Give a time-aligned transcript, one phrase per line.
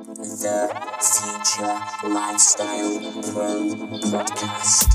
[0.00, 0.64] The
[0.96, 3.00] Future Lifestyle
[3.34, 3.68] Pro
[4.08, 4.88] Podcast.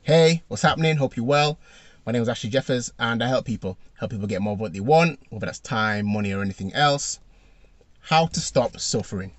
[0.00, 0.96] Hey, what's happening?
[0.96, 1.58] Hope you're well.
[2.06, 3.76] My name is Ashley Jeffers and I help people.
[3.98, 7.20] Help people get more of what they want, whether that's time, money, or anything else.
[8.00, 9.32] How to stop suffering.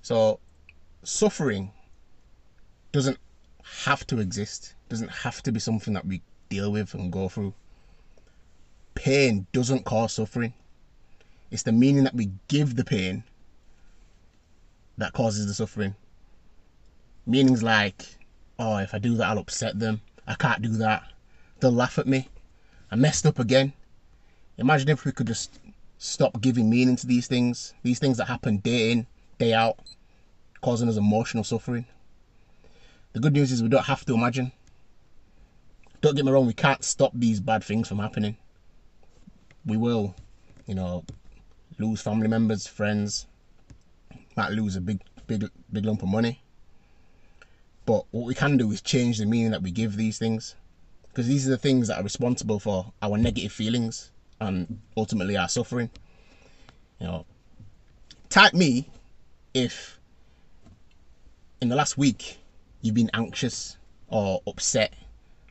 [0.00, 0.38] So,
[1.02, 1.72] suffering
[2.94, 3.18] doesn't
[3.82, 7.52] have to exist, doesn't have to be something that we deal with and go through.
[8.94, 10.54] Pain doesn't cause suffering.
[11.50, 13.24] It's the meaning that we give the pain
[14.96, 15.96] that causes the suffering.
[17.26, 18.16] Meanings like,
[18.60, 20.00] oh, if I do that, I'll upset them.
[20.28, 21.02] I can't do that.
[21.58, 22.28] They'll laugh at me.
[22.92, 23.72] I messed up again.
[24.56, 25.58] Imagine if we could just
[25.98, 29.08] stop giving meaning to these things, these things that happen day in,
[29.40, 29.80] day out,
[30.60, 31.86] causing us emotional suffering.
[33.14, 34.50] The good news is we don't have to imagine.
[36.00, 38.36] Don't get me wrong, we can't stop these bad things from happening.
[39.64, 40.16] We will,
[40.66, 41.04] you know,
[41.78, 43.26] lose family members, friends,
[44.36, 46.42] might lose a big, big, big lump of money.
[47.86, 50.56] But what we can do is change the meaning that we give these things.
[51.08, 54.10] Because these are the things that are responsible for our negative feelings
[54.40, 55.88] and ultimately our suffering.
[56.98, 57.26] You know,
[58.28, 58.88] type me
[59.54, 60.00] if
[61.60, 62.38] in the last week
[62.84, 64.92] you've been anxious or upset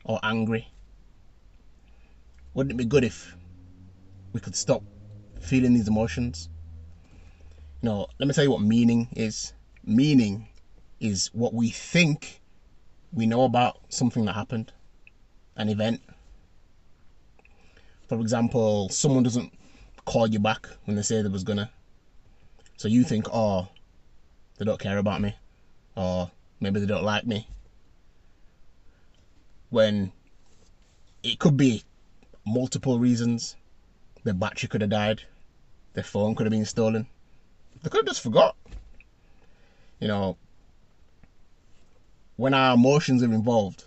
[0.04, 0.68] or angry.
[2.54, 3.36] Wouldn't it be good if
[4.32, 4.84] we could stop
[5.40, 6.48] feeling these emotions?
[7.82, 9.52] You know, let me tell you what meaning is.
[9.84, 10.46] Meaning
[11.00, 12.40] is what we think
[13.12, 14.72] we know about something that happened,
[15.56, 16.00] an event.
[18.08, 19.52] For example, someone doesn't
[20.04, 21.68] call you back when they say they was gonna.
[22.76, 23.66] So you think, oh,
[24.56, 25.34] they don't care about me,
[25.96, 26.30] or
[26.64, 27.46] maybe they don't like me.
[29.70, 30.12] When
[31.22, 31.84] it could be
[32.46, 33.56] multiple reasons.
[34.22, 35.22] Their battery could have died,
[35.94, 37.06] their phone could have been stolen.
[37.82, 38.56] They could have just forgot.
[40.00, 40.36] You know,
[42.36, 43.84] when our emotions are involved,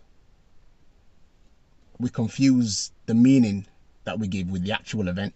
[1.99, 3.65] we confuse the meaning
[4.03, 5.33] that we give with the actual event.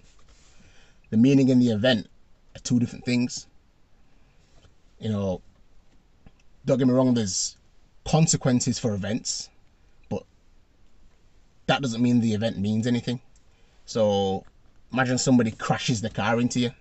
[1.09, 2.07] The meaning and the event
[2.55, 3.47] are two different things.
[4.99, 5.41] You know,
[6.65, 7.57] don't get me wrong, there's
[8.05, 9.49] consequences for events,
[10.09, 10.23] but
[11.67, 13.19] that doesn't mean the event means anything.
[13.85, 14.45] So
[14.91, 16.71] imagine somebody crashes the car into you.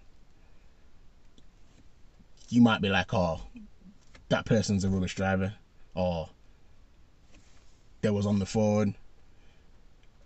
[2.49, 3.41] You might be like, oh,
[4.31, 5.53] that person's a rubbish driver
[5.95, 6.29] or
[8.01, 8.95] they was on the phone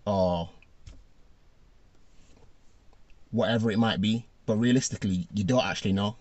[0.05, 0.49] or
[3.31, 6.15] whatever it might be but realistically you don't actually know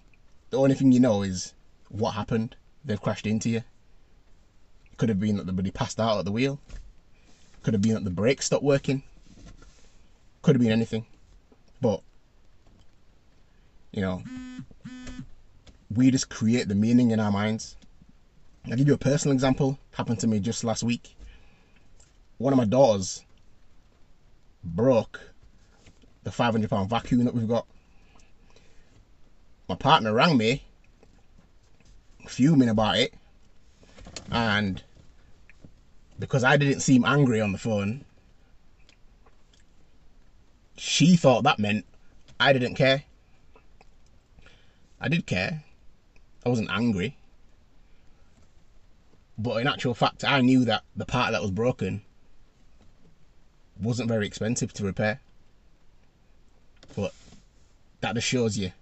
[0.50, 1.52] the only thing you know is
[1.90, 6.18] what happened they've crashed into you it could have been that the buddy passed out
[6.18, 6.58] at the wheel
[7.62, 9.02] could have been that the brakes stopped working
[10.42, 11.06] could have been anything
[11.80, 12.00] but
[13.92, 14.22] you know
[15.94, 17.76] we just create the meaning in our minds
[18.70, 19.78] I'll give you a personal example.
[19.92, 21.16] Happened to me just last week.
[22.38, 23.22] One of my daughters
[24.64, 25.20] broke
[26.22, 27.66] the 500 pound vacuum that we've got.
[29.68, 30.64] My partner rang me,
[32.28, 33.14] fuming about it,
[34.30, 34.82] and
[36.18, 38.04] because I didn't seem angry on the phone,
[40.76, 41.84] she thought that meant
[42.38, 43.04] I didn't care.
[45.00, 45.64] I did care.
[46.44, 47.16] I wasn't angry.
[49.36, 52.02] But in actual fact, I knew that the part that was broken
[53.80, 55.20] wasn't very expensive to repair.
[56.94, 57.12] But
[58.00, 58.72] that just shows you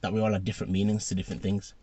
[0.00, 1.74] that we all have different meanings to different things.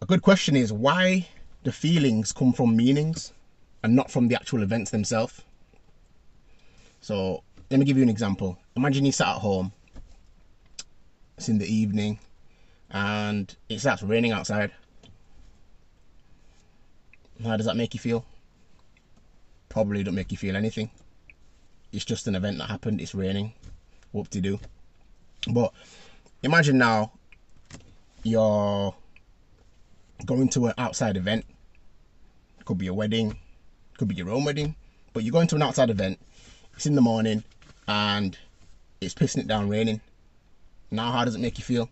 [0.00, 1.28] A good question is why
[1.64, 3.32] the feelings come from meanings
[3.82, 5.42] and not from the actual events themselves?
[7.00, 8.58] So let me give you an example.
[8.76, 9.72] Imagine you sat at home,
[11.36, 12.18] it's in the evening,
[12.90, 14.70] and it starts raining outside
[17.44, 18.24] how does that make you feel?
[19.68, 20.90] Probably don't make you feel anything.
[21.92, 23.00] It's just an event that happened.
[23.00, 23.52] It's raining.
[24.12, 24.58] What to do?
[25.52, 25.72] But
[26.42, 27.12] imagine now
[28.22, 28.94] you're
[30.24, 31.44] going to an outside event.
[32.64, 33.38] Could be a wedding,
[33.96, 34.74] could be your own wedding,
[35.12, 36.18] but you're going to an outside event.
[36.74, 37.42] It's in the morning
[37.86, 38.36] and
[39.00, 40.00] it's pissing it down raining.
[40.90, 41.88] Now, how does it make you feel?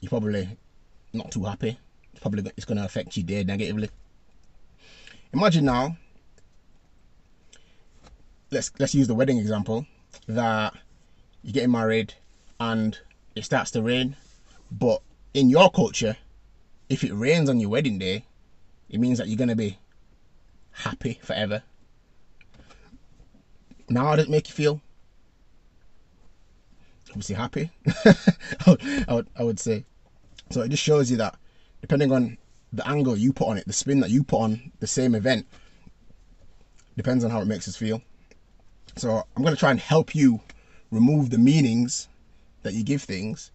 [0.00, 0.48] You're probably
[1.12, 1.78] not too happy.
[2.12, 3.90] It's probably it's going to affect your day negatively.
[5.32, 5.96] Imagine now,
[8.50, 9.86] let's let's use the wedding example,
[10.28, 10.74] that
[11.42, 12.14] you're getting married
[12.60, 12.98] and
[13.34, 14.16] it starts to rain,
[14.70, 15.02] but
[15.34, 16.16] in your culture,
[16.88, 18.24] if it rains on your wedding day,
[18.88, 19.78] it means that you're gonna be
[20.70, 21.62] happy forever.
[23.88, 24.80] Now, how does it make you feel?
[27.10, 27.70] Obviously happy.
[28.04, 28.14] I,
[28.66, 29.84] would, I would I would say.
[30.50, 31.36] So it just shows you that
[31.80, 32.38] depending on
[32.72, 35.46] the angle you put on it, the spin that you put on the same event,
[36.96, 38.02] depends on how it makes us feel.
[38.96, 40.40] So I'm going to try and help you
[40.90, 42.08] remove the meanings
[42.62, 43.50] that you give things,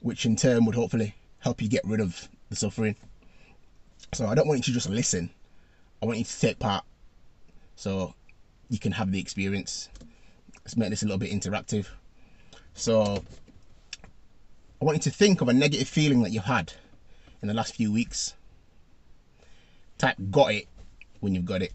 [0.00, 2.96] which in turn would hopefully help you get rid of the suffering.
[4.12, 5.30] So I don't want you to just listen.
[6.02, 6.84] I want you to take part
[7.76, 8.14] so
[8.68, 9.88] you can have the experience.
[10.64, 11.86] Let's make this a little bit interactive.
[12.74, 13.24] So
[14.80, 16.72] I want you to think of a negative feeling that you've had
[17.40, 18.34] in the last few weeks.
[19.98, 20.68] Type got it
[21.20, 21.72] when you've got it.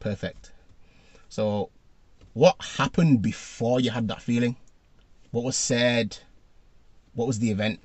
[0.00, 0.52] Perfect.
[1.28, 1.70] So,
[2.34, 4.56] what happened before you had that feeling?
[5.30, 6.18] What was said?
[7.14, 7.80] What was the event?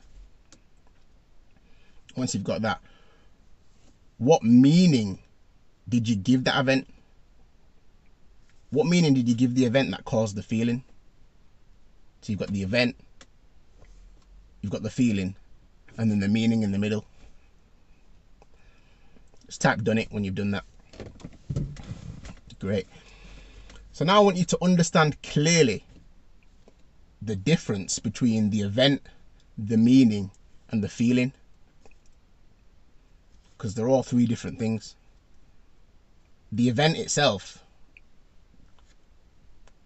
[2.15, 2.79] Once you've got that,
[4.17, 5.19] what meaning
[5.89, 6.87] did you give that event?
[8.69, 10.83] What meaning did you give the event that caused the feeling?
[12.21, 12.95] So you've got the event,
[14.61, 15.35] you've got the feeling,
[15.97, 17.05] and then the meaning in the middle.
[19.47, 20.63] Just type done it when you've done that.
[22.59, 22.87] Great.
[23.91, 25.85] So now I want you to understand clearly
[27.21, 29.01] the difference between the event,
[29.57, 30.31] the meaning,
[30.69, 31.33] and the feeling.
[33.63, 34.97] Because they're all three different things.
[36.51, 37.63] The event itself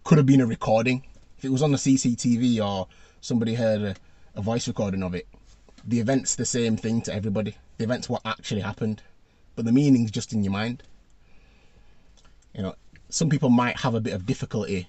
[0.02, 1.06] could have been a recording.
[1.36, 2.88] If it was on the CCTV or
[3.20, 3.94] somebody heard a,
[4.34, 5.28] a voice recording of it,
[5.86, 7.56] the event's the same thing to everybody.
[7.76, 9.00] The event's what actually happened,
[9.54, 10.82] but the meaning's just in your mind.
[12.54, 12.74] You know,
[13.10, 14.88] some people might have a bit of difficulty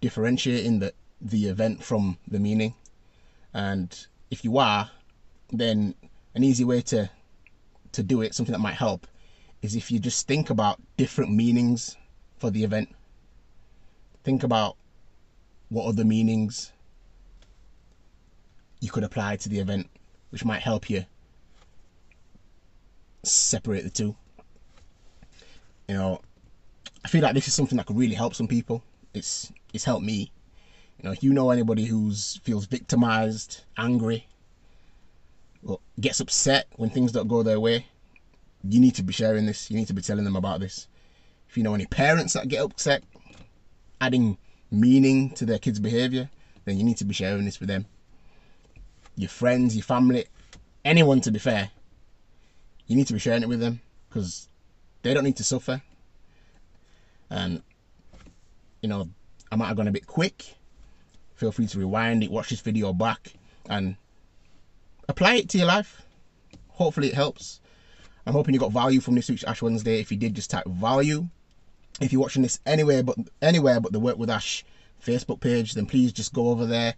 [0.00, 2.74] differentiating the the event from the meaning,
[3.54, 4.90] and if you are,
[5.52, 5.94] then
[6.34, 7.10] an easy way to
[7.96, 9.06] to do it, something that might help,
[9.62, 11.96] is if you just think about different meanings
[12.38, 12.94] for the event.
[14.22, 14.76] Think about
[15.70, 16.72] what other meanings
[18.80, 19.88] you could apply to the event,
[20.30, 21.06] which might help you
[23.22, 24.14] separate the two.
[25.88, 26.20] You know,
[27.04, 28.82] I feel like this is something that could really help some people.
[29.14, 30.30] It's it's helped me.
[30.98, 34.26] You know, if you know anybody who's feels victimized, angry,
[36.00, 37.86] gets upset when things don't go their way,
[38.62, 39.70] you need to be sharing this.
[39.70, 40.88] You need to be telling them about this.
[41.48, 43.02] If you know any parents that get upset,
[44.00, 44.38] adding
[44.70, 46.28] meaning to their kids' behavior,
[46.64, 47.86] then you need to be sharing this with them.
[49.16, 50.26] Your friends, your family,
[50.84, 51.70] anyone to be fair,
[52.86, 54.48] you need to be sharing it with them because
[55.02, 55.82] they don't need to suffer
[57.30, 57.62] and
[58.82, 59.08] you know
[59.50, 60.56] I might have gone a bit quick
[61.34, 63.32] feel free to rewind it watch this video back
[63.68, 63.96] and
[65.08, 66.02] apply it to your life.
[66.68, 67.60] Hopefully it helps.
[68.26, 70.00] I'm hoping you got value from this week's Ash Wednesday.
[70.00, 71.28] If you did just type value.
[72.00, 74.64] If you're watching this anywhere but anywhere but the work with Ash
[75.04, 76.94] Facebook page then please just go over there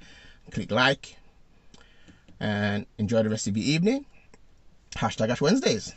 [0.50, 1.16] click like
[2.40, 4.06] and enjoy the rest of your evening.
[4.92, 5.94] Hashtag Ash Wednesdays